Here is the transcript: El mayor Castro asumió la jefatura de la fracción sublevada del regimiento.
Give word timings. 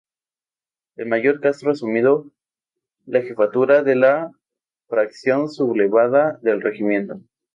El 0.95 1.09
mayor 1.09 1.41
Castro 1.41 1.69
asumió 1.69 2.27
la 3.05 3.21
jefatura 3.21 3.83
de 3.83 3.95
la 3.95 4.31
fracción 4.87 5.47
sublevada 5.47 6.39
del 6.41 6.59
regimiento. 6.59 7.21